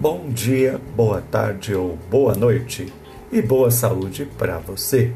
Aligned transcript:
Bom 0.00 0.30
dia, 0.30 0.80
boa 0.96 1.20
tarde 1.20 1.74
ou 1.74 1.98
boa 2.10 2.34
noite 2.34 2.90
e 3.30 3.42
boa 3.42 3.70
saúde 3.70 4.26
para 4.38 4.56
você. 4.56 5.12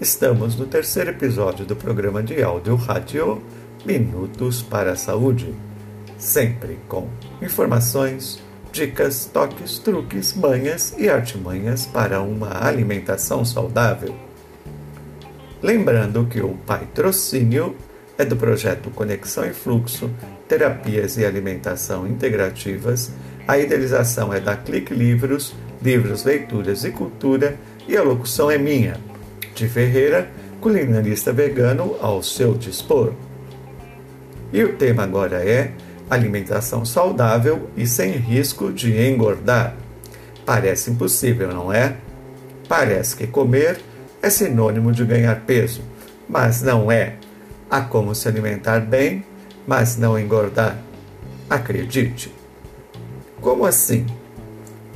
Estamos 0.00 0.54
no 0.54 0.64
terceiro 0.64 1.10
episódio 1.10 1.66
do 1.66 1.74
programa 1.74 2.22
de 2.22 2.40
áudio 2.40 2.76
rádio 2.76 3.42
Minutos 3.84 4.62
para 4.62 4.92
a 4.92 4.96
Saúde, 4.96 5.52
sempre 6.16 6.78
com 6.86 7.08
informações, 7.42 8.40
dicas, 8.70 9.24
toques, 9.24 9.80
truques, 9.80 10.34
manhas 10.34 10.94
e 10.96 11.08
artimanhas 11.08 11.84
para 11.84 12.22
uma 12.22 12.64
alimentação 12.64 13.44
saudável. 13.44 14.14
Lembrando 15.60 16.26
que 16.26 16.40
o 16.40 16.50
patrocínio 16.64 17.74
é 18.16 18.24
do 18.24 18.36
projeto 18.36 18.88
Conexão 18.90 19.44
e 19.44 19.52
Fluxo, 19.52 20.08
Terapias 20.46 21.18
e 21.18 21.24
Alimentação 21.24 22.06
Integrativas 22.06 23.10
a 23.46 23.58
idealização 23.58 24.32
é 24.32 24.40
da 24.40 24.56
Clique 24.56 24.92
Livros, 24.92 25.54
Livros, 25.82 26.24
Leituras 26.24 26.84
e 26.84 26.90
Cultura, 26.90 27.56
e 27.86 27.96
a 27.96 28.02
locução 28.02 28.50
é 28.50 28.58
minha, 28.58 28.98
de 29.54 29.68
Ferreira, 29.68 30.28
culinarista 30.60 31.32
vegano 31.32 31.96
ao 32.00 32.22
seu 32.22 32.54
dispor. 32.54 33.12
E 34.52 34.64
o 34.64 34.74
tema 34.74 35.04
agora 35.04 35.44
é 35.48 35.72
alimentação 36.10 36.84
saudável 36.84 37.70
e 37.76 37.86
sem 37.86 38.12
risco 38.12 38.72
de 38.72 39.00
engordar. 39.00 39.76
Parece 40.44 40.90
impossível, 40.90 41.48
não 41.52 41.72
é? 41.72 41.96
Parece 42.68 43.16
que 43.16 43.26
comer 43.26 43.80
é 44.20 44.30
sinônimo 44.30 44.90
de 44.90 45.04
ganhar 45.04 45.42
peso, 45.42 45.82
mas 46.28 46.62
não 46.62 46.90
é. 46.90 47.14
Há 47.70 47.80
como 47.80 48.14
se 48.14 48.26
alimentar 48.26 48.80
bem, 48.80 49.24
mas 49.66 49.96
não 49.96 50.18
engordar. 50.18 50.78
Acredite. 51.48 52.32
Como 53.46 53.64
assim? 53.64 54.04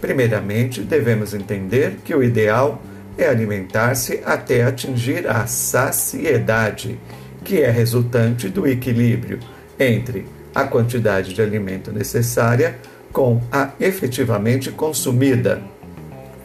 Primeiramente, 0.00 0.80
devemos 0.80 1.34
entender 1.34 1.98
que 2.04 2.12
o 2.12 2.20
ideal 2.20 2.82
é 3.16 3.28
alimentar-se 3.28 4.22
até 4.24 4.64
atingir 4.64 5.28
a 5.28 5.46
saciedade, 5.46 6.98
que 7.44 7.60
é 7.60 7.70
resultante 7.70 8.48
do 8.48 8.66
equilíbrio 8.66 9.38
entre 9.78 10.26
a 10.52 10.64
quantidade 10.64 11.32
de 11.32 11.40
alimento 11.40 11.92
necessária 11.92 12.76
com 13.12 13.40
a 13.52 13.70
efetivamente 13.78 14.72
consumida. 14.72 15.62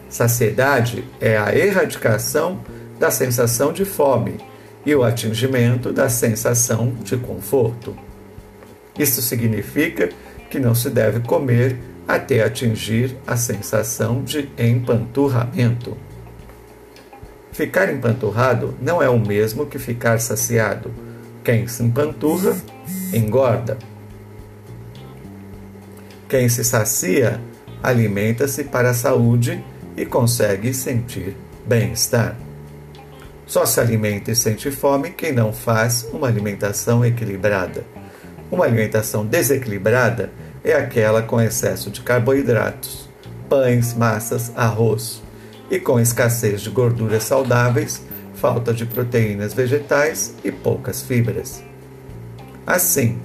Saciedade 0.08 1.04
é 1.20 1.36
a 1.40 1.58
erradicação 1.58 2.60
da 3.00 3.10
sensação 3.10 3.74
de 3.74 3.84
fome 3.84 4.38
e 4.86 4.94
o 4.94 5.04
atingimento 5.04 5.92
da 5.92 6.08
sensação 6.08 6.94
de 7.04 7.18
conforto. 7.18 7.98
Isso 8.96 9.24
significa 9.24 10.10
que 10.52 10.60
não 10.60 10.76
se 10.76 10.92
deve 10.92 11.22
comer 11.22 11.95
até 12.08 12.44
atingir 12.44 13.18
a 13.26 13.36
sensação 13.36 14.24
de 14.24 14.50
empanturramento. 14.58 15.98
Ficar 17.52 17.92
empanturrado 17.92 18.76
não 18.82 19.02
é 19.02 19.10
o 19.10 19.20
mesmo 19.20 19.66
que 19.66 19.80
ficar 19.80 20.20
saciado. 20.20 20.92
Quem 21.44 21.68
se 21.68 21.84
empanturra, 21.84 22.56
engorda. 23.14 23.78
Quem 26.28 26.50
se 26.50 26.64
sacia, 26.64 27.40
alimenta-se 27.82 28.66
para 28.66 28.90
a 28.90 28.94
saúde 28.94 29.64
e 29.96 30.06
consegue 30.06 30.74
sentir 30.74 31.38
bem-estar. 31.66 32.36
Só 33.46 33.66
se 33.66 33.80
alimenta 33.80 34.32
e 34.32 34.36
sente 34.36 34.72
fome 34.72 35.12
quem 35.12 35.32
não 35.32 35.54
faz 35.54 36.08
uma 36.12 36.28
alimentação 36.28 37.06
equilibrada. 37.06 37.84
Uma 38.52 38.66
alimentação 38.66 39.26
desequilibrada 39.26 40.32
é 40.66 40.74
aquela 40.74 41.22
com 41.22 41.40
excesso 41.40 41.92
de 41.92 42.02
carboidratos, 42.02 43.08
pães, 43.48 43.94
massas, 43.94 44.52
arroz, 44.56 45.22
e 45.70 45.80
com 45.80 46.00
escassez 46.00 46.62
de 46.62 46.72
gorduras 46.72 47.24
saudáveis, 47.24 48.02
falta 48.34 48.74
de 48.74 48.84
proteínas 48.86 49.54
vegetais 49.54 50.34
e 50.44 50.52
poucas 50.52 51.04
fibras. 51.04 51.64
Assim, 52.66 53.20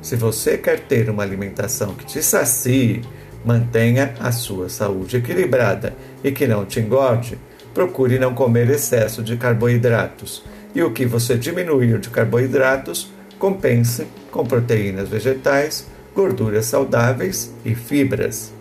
se 0.00 0.16
você 0.16 0.56
quer 0.56 0.80
ter 0.80 1.10
uma 1.10 1.22
alimentação 1.22 1.94
que 1.94 2.06
te 2.06 2.22
sacie, 2.22 3.02
mantenha 3.44 4.14
a 4.18 4.32
sua 4.32 4.70
saúde 4.70 5.18
equilibrada 5.18 5.94
e 6.24 6.32
que 6.32 6.46
não 6.46 6.64
te 6.64 6.80
engorde, 6.80 7.38
procure 7.74 8.18
não 8.18 8.34
comer 8.34 8.70
excesso 8.70 9.22
de 9.22 9.36
carboidratos. 9.36 10.42
E 10.74 10.82
o 10.82 10.90
que 10.90 11.04
você 11.04 11.36
diminuir 11.36 11.98
de 11.98 12.08
carboidratos, 12.08 13.12
compense 13.38 14.06
com 14.30 14.46
proteínas 14.46 15.08
vegetais 15.08 15.91
gorduras 16.14 16.66
saudáveis 16.66 17.52
e 17.64 17.74
fibras. 17.74 18.52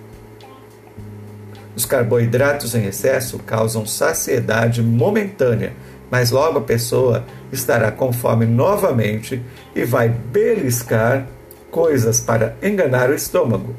Os 1.76 1.86
carboidratos 1.86 2.76
em 2.76 2.86
excesso 2.86 3.40
causam 3.40 3.86
saciedade 3.86 4.82
momentânea, 4.82 5.74
mas 6.10 6.32
logo 6.32 6.60
a 6.60 6.62
pessoa 6.62 7.26
estará 7.52 7.92
com 7.92 8.12
fome 8.12 8.46
novamente 8.46 9.42
e 9.76 9.86
vai 9.86 10.10
beliscar 10.10 11.28
coisas 11.70 12.20
para 12.20 12.56
enganar 12.62 13.10
o 13.10 13.16
estômago. 13.16 13.74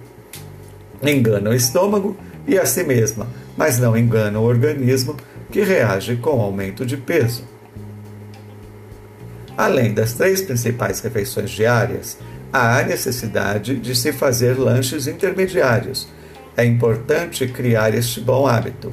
Engana 1.02 1.50
o 1.50 1.54
estômago 1.54 2.16
e 2.46 2.58
a 2.58 2.64
si 2.64 2.82
mesma, 2.84 3.26
mas 3.56 3.78
não 3.78 3.96
engana 3.96 4.38
o 4.38 4.44
organismo 4.44 5.16
que 5.50 5.60
reage 5.60 6.16
com 6.16 6.40
aumento 6.40 6.86
de 6.86 6.96
peso. 6.96 7.44
Além 9.56 9.92
das 9.92 10.14
três 10.14 10.40
principais 10.40 11.00
refeições 11.00 11.50
diárias, 11.50 12.16
há 12.52 12.82
necessidade 12.82 13.76
de 13.76 13.94
se 13.94 14.12
fazer 14.12 14.58
lanches 14.58 15.06
intermediários. 15.06 16.06
É 16.56 16.64
importante 16.64 17.46
criar 17.48 17.94
este 17.94 18.20
bom 18.20 18.46
hábito. 18.46 18.92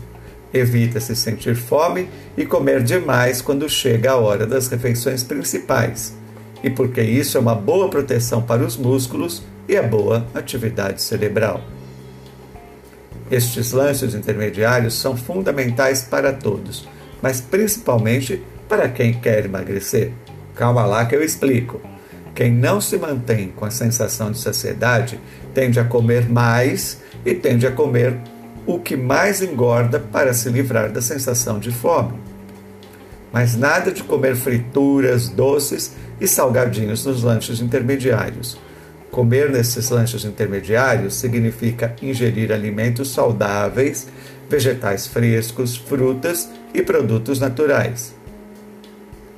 Evita-se 0.53 1.15
sentir 1.15 1.55
fome 1.55 2.09
e 2.37 2.45
comer 2.45 2.81
demais 2.81 3.41
quando 3.41 3.69
chega 3.69 4.11
a 4.11 4.15
hora 4.15 4.47
das 4.47 4.67
refeições 4.67 5.23
principais, 5.23 6.15
e 6.63 6.69
porque 6.69 7.01
isso 7.01 7.37
é 7.37 7.41
uma 7.41 7.53
boa 7.53 7.89
proteção 7.89 8.41
para 8.41 8.63
os 8.63 8.77
músculos 8.77 9.43
e 9.67 9.77
a 9.77 9.83
boa 9.83 10.25
atividade 10.33 11.01
cerebral. 11.01 11.61
Estes 13.29 13.73
lanches 13.73 14.15
intermediários 14.15 14.95
são 14.95 15.15
fundamentais 15.15 16.01
para 16.01 16.33
todos, 16.33 16.87
mas 17.21 17.39
principalmente 17.39 18.41
para 18.67 18.89
quem 18.89 19.13
quer 19.13 19.45
emagrecer. 19.45 20.11
Calma 20.55 20.85
lá 20.85 21.05
que 21.05 21.15
eu 21.15 21.23
explico. 21.23 21.79
Quem 22.39 22.53
não 22.53 22.79
se 22.79 22.97
mantém 22.97 23.51
com 23.53 23.65
a 23.65 23.69
sensação 23.69 24.31
de 24.31 24.37
saciedade 24.37 25.19
tende 25.53 25.77
a 25.77 25.83
comer 25.83 26.29
mais 26.29 27.01
e 27.25 27.35
tende 27.35 27.67
a 27.67 27.71
comer 27.73 28.15
o 28.65 28.79
que 28.79 28.95
mais 28.95 29.41
engorda 29.41 29.99
para 29.99 30.33
se 30.33 30.47
livrar 30.47 30.89
da 30.89 31.01
sensação 31.01 31.59
de 31.59 31.69
fome. 31.69 32.17
Mas 33.33 33.57
nada 33.57 33.91
de 33.91 34.03
comer 34.03 34.37
frituras, 34.37 35.27
doces 35.27 35.91
e 36.21 36.25
salgadinhos 36.29 37.05
nos 37.05 37.23
lanches 37.23 37.59
intermediários. 37.59 38.57
Comer 39.11 39.49
nesses 39.49 39.89
lanches 39.89 40.23
intermediários 40.23 41.15
significa 41.15 41.93
ingerir 42.01 42.53
alimentos 42.53 43.11
saudáveis, 43.11 44.07
vegetais 44.49 45.05
frescos, 45.05 45.75
frutas 45.75 46.49
e 46.73 46.81
produtos 46.81 47.37
naturais. 47.37 48.17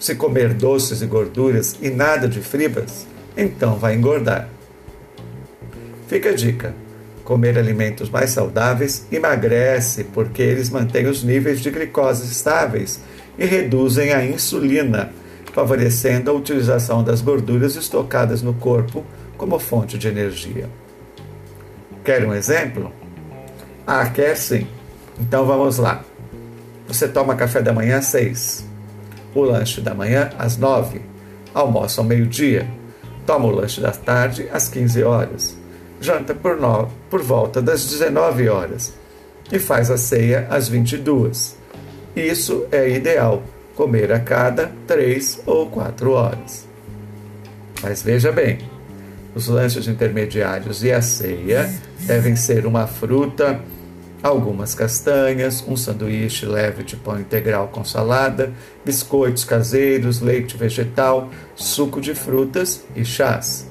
Se 0.01 0.15
comer 0.15 0.55
doces 0.55 1.03
e 1.03 1.05
gorduras 1.05 1.75
e 1.79 1.91
nada 1.91 2.27
de 2.27 2.41
fibras, 2.41 3.05
então 3.37 3.75
vai 3.75 3.93
engordar. 3.93 4.49
Fica 6.07 6.29
a 6.29 6.33
dica: 6.33 6.73
comer 7.23 7.55
alimentos 7.55 8.09
mais 8.09 8.31
saudáveis 8.31 9.05
emagrece 9.11 10.05
porque 10.05 10.41
eles 10.41 10.71
mantêm 10.71 11.05
os 11.05 11.23
níveis 11.23 11.61
de 11.61 11.69
glicose 11.69 12.25
estáveis 12.25 12.99
e 13.37 13.45
reduzem 13.45 14.11
a 14.11 14.25
insulina, 14.25 15.13
favorecendo 15.53 16.31
a 16.31 16.33
utilização 16.33 17.03
das 17.03 17.21
gorduras 17.21 17.75
estocadas 17.75 18.41
no 18.41 18.55
corpo 18.55 19.05
como 19.37 19.59
fonte 19.59 19.99
de 19.99 20.07
energia. 20.07 20.67
Quer 22.03 22.25
um 22.25 22.33
exemplo? 22.33 22.91
Ah, 23.85 24.09
quer 24.09 24.35
sim. 24.35 24.65
Então 25.19 25.45
vamos 25.45 25.77
lá. 25.77 26.03
Você 26.87 27.07
toma 27.07 27.35
café 27.35 27.61
da 27.61 27.71
manhã 27.71 27.99
às 27.99 28.05
6 28.05 28.70
o 29.33 29.41
lanche 29.41 29.81
da 29.81 29.93
manhã 29.93 30.29
às 30.37 30.57
9, 30.57 31.01
almoça 31.53 32.01
ao 32.01 32.07
meio-dia, 32.07 32.67
toma 33.25 33.45
o 33.45 33.51
lanche 33.51 33.79
da 33.79 33.91
tarde 33.91 34.47
às 34.51 34.67
15 34.69 35.03
horas, 35.03 35.57
janta 35.99 36.33
por, 36.33 36.57
no, 36.57 36.87
por 37.09 37.21
volta 37.21 37.61
das 37.61 37.85
19 37.85 38.49
horas 38.49 38.93
e 39.51 39.59
faz 39.59 39.91
a 39.91 39.97
ceia 39.97 40.47
às 40.49 40.67
22. 40.67 41.57
Isso 42.15 42.65
é 42.71 42.89
ideal, 42.89 43.43
comer 43.75 44.11
a 44.11 44.19
cada 44.19 44.71
3 44.87 45.41
ou 45.45 45.69
4 45.69 46.11
horas. 46.11 46.67
Mas 47.81 48.01
veja 48.01 48.31
bem, 48.31 48.59
os 49.33 49.47
lanches 49.47 49.87
intermediários 49.87 50.83
e 50.83 50.91
a 50.91 51.01
ceia 51.01 51.69
devem 51.99 52.35
ser 52.35 52.65
uma 52.65 52.85
fruta 52.85 53.59
algumas 54.21 54.75
castanhas, 54.75 55.63
um 55.67 55.75
sanduíche 55.75 56.45
leve 56.45 56.83
de 56.83 56.95
pão 56.95 57.19
integral 57.19 57.69
com 57.69 57.83
salada, 57.83 58.51
biscoitos 58.85 59.43
caseiros, 59.43 60.21
leite 60.21 60.55
vegetal, 60.55 61.29
suco 61.55 61.99
de 61.99 62.13
frutas 62.13 62.83
e 62.95 63.03
chás. 63.03 63.67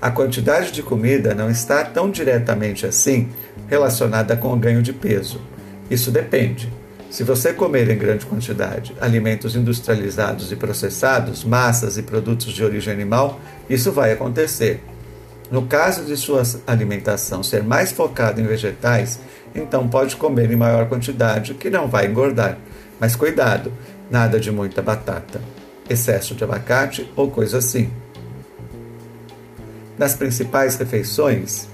A 0.00 0.10
quantidade 0.10 0.70
de 0.70 0.82
comida 0.82 1.34
não 1.34 1.50
está 1.50 1.82
tão 1.82 2.10
diretamente 2.10 2.84
assim 2.84 3.30
relacionada 3.68 4.36
com 4.36 4.52
o 4.52 4.56
ganho 4.56 4.82
de 4.82 4.92
peso. 4.92 5.40
Isso 5.90 6.10
depende. 6.10 6.70
Se 7.08 7.22
você 7.22 7.52
comer 7.52 7.88
em 7.88 7.96
grande 7.96 8.26
quantidade 8.26 8.94
alimentos 9.00 9.56
industrializados 9.56 10.52
e 10.52 10.56
processados, 10.56 11.44
massas 11.44 11.96
e 11.96 12.02
produtos 12.02 12.52
de 12.52 12.62
origem 12.62 12.92
animal, 12.92 13.40
isso 13.70 13.92
vai 13.92 14.12
acontecer. 14.12 14.82
No 15.54 15.66
caso 15.66 16.02
de 16.04 16.16
sua 16.16 16.42
alimentação 16.66 17.40
ser 17.44 17.62
mais 17.62 17.92
focada 17.92 18.40
em 18.40 18.44
vegetais, 18.44 19.20
então 19.54 19.86
pode 19.86 20.16
comer 20.16 20.50
em 20.50 20.56
maior 20.56 20.88
quantidade, 20.88 21.54
que 21.54 21.70
não 21.70 21.86
vai 21.86 22.08
engordar. 22.08 22.58
Mas 22.98 23.14
cuidado, 23.14 23.72
nada 24.10 24.40
de 24.40 24.50
muita 24.50 24.82
batata, 24.82 25.40
excesso 25.88 26.34
de 26.34 26.42
abacate 26.42 27.08
ou 27.14 27.30
coisa 27.30 27.58
assim. 27.58 27.88
Nas 29.96 30.16
principais 30.16 30.74
refeições, 30.74 31.68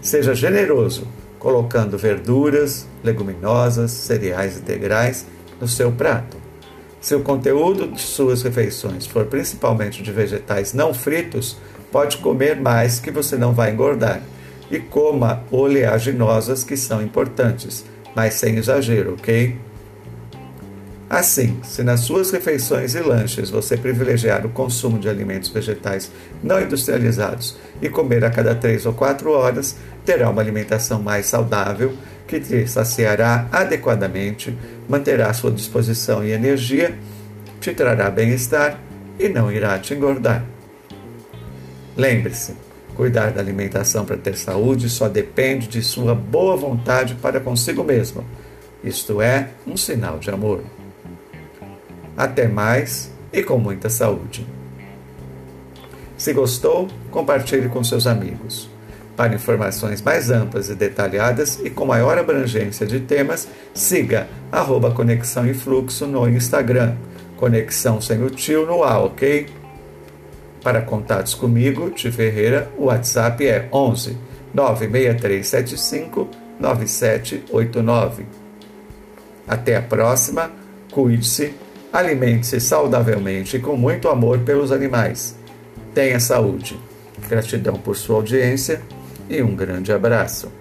seja 0.00 0.34
generoso, 0.34 1.06
colocando 1.38 1.96
verduras, 1.96 2.88
leguminosas, 3.04 3.92
cereais 3.92 4.58
integrais 4.58 5.26
no 5.60 5.68
seu 5.68 5.92
prato. 5.92 6.36
Se 7.00 7.14
o 7.14 7.22
conteúdo 7.22 7.86
de 7.86 8.00
suas 8.00 8.42
refeições 8.42 9.06
for 9.06 9.26
principalmente 9.26 10.02
de 10.02 10.10
vegetais 10.10 10.74
não 10.74 10.92
fritos, 10.92 11.56
pode 11.90 12.18
comer 12.18 12.56
mais 12.56 13.00
que 13.00 13.10
você 13.10 13.36
não 13.36 13.52
vai 13.52 13.72
engordar. 13.72 14.20
E 14.70 14.78
coma 14.78 15.42
oleaginosas 15.50 16.62
que 16.62 16.76
são 16.76 17.02
importantes, 17.02 17.84
mas 18.14 18.34
sem 18.34 18.56
exagero, 18.56 19.14
ok? 19.14 19.56
Assim, 21.08 21.58
se 21.62 21.82
nas 21.82 22.00
suas 22.00 22.30
refeições 22.30 22.94
e 22.94 23.00
lanches 23.00 23.48
você 23.48 23.78
privilegiar 23.78 24.44
o 24.44 24.50
consumo 24.50 24.98
de 24.98 25.08
alimentos 25.08 25.48
vegetais 25.48 26.10
não 26.42 26.60
industrializados 26.60 27.56
e 27.80 27.88
comer 27.88 28.22
a 28.26 28.30
cada 28.30 28.54
três 28.54 28.84
ou 28.84 28.92
quatro 28.92 29.30
horas, 29.30 29.76
terá 30.04 30.28
uma 30.28 30.42
alimentação 30.42 31.00
mais 31.00 31.24
saudável 31.24 31.94
que 32.26 32.38
te 32.38 32.66
saciará 32.68 33.48
adequadamente, 33.50 34.54
manterá 34.86 35.32
sua 35.32 35.50
disposição 35.50 36.22
e 36.22 36.30
energia, 36.30 36.94
te 37.58 37.72
trará 37.72 38.10
bem-estar 38.10 38.78
e 39.18 39.30
não 39.30 39.50
irá 39.50 39.78
te 39.78 39.94
engordar. 39.94 40.44
Lembre-se, 41.98 42.54
cuidar 42.94 43.32
da 43.32 43.40
alimentação 43.40 44.04
para 44.04 44.16
ter 44.16 44.36
saúde 44.36 44.88
só 44.88 45.08
depende 45.08 45.66
de 45.66 45.82
sua 45.82 46.14
boa 46.14 46.56
vontade 46.56 47.16
para 47.16 47.40
consigo 47.40 47.82
mesmo. 47.82 48.24
Isto 48.84 49.20
é 49.20 49.48
um 49.66 49.76
sinal 49.76 50.20
de 50.20 50.30
amor. 50.30 50.62
Até 52.16 52.46
mais 52.46 53.10
e 53.32 53.42
com 53.42 53.58
muita 53.58 53.90
saúde. 53.90 54.46
Se 56.16 56.32
gostou, 56.32 56.86
compartilhe 57.10 57.68
com 57.68 57.82
seus 57.82 58.06
amigos. 58.06 58.70
Para 59.16 59.34
informações 59.34 60.00
mais 60.00 60.30
amplas 60.30 60.68
e 60.68 60.76
detalhadas 60.76 61.58
e 61.64 61.68
com 61.68 61.84
maior 61.84 62.16
abrangência 62.16 62.86
de 62.86 63.00
temas, 63.00 63.48
siga 63.74 64.28
arroba 64.52 64.92
Conexão 64.92 65.44
e 65.44 65.52
Fluxo 65.52 66.06
no 66.06 66.28
Instagram. 66.28 66.94
Conexão 67.36 68.00
sem 68.00 68.22
o 68.22 68.30
tio 68.30 68.64
no 68.66 68.84
A, 68.84 69.00
ok? 69.00 69.48
Para 70.68 70.82
contatos 70.82 71.34
comigo, 71.34 71.88
Tio 71.88 72.12
Ferreira, 72.12 72.70
o 72.76 72.84
WhatsApp 72.84 73.46
é 73.46 73.70
11 73.72 74.18
96375 74.52 76.28
9789. 76.60 78.26
Até 79.46 79.76
a 79.76 79.80
próxima, 79.80 80.50
cuide-se 80.92 81.54
Alimente-se 81.90 82.60
saudavelmente 82.60 83.56
e 83.56 83.60
com 83.60 83.78
muito 83.78 84.10
amor 84.10 84.40
pelos 84.40 84.70
animais. 84.70 85.34
Tenha 85.94 86.20
saúde. 86.20 86.78
Gratidão 87.30 87.78
por 87.78 87.96
sua 87.96 88.16
audiência 88.16 88.82
e 89.26 89.40
um 89.40 89.56
grande 89.56 89.90
abraço. 89.90 90.52